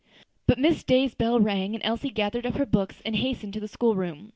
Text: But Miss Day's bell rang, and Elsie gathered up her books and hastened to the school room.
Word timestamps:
But 0.47 0.57
Miss 0.57 0.83
Day's 0.83 1.13
bell 1.13 1.39
rang, 1.39 1.75
and 1.75 1.83
Elsie 1.85 2.09
gathered 2.09 2.47
up 2.47 2.55
her 2.55 2.65
books 2.65 2.95
and 3.05 3.15
hastened 3.17 3.53
to 3.53 3.59
the 3.59 3.67
school 3.67 3.93
room. 3.95 4.29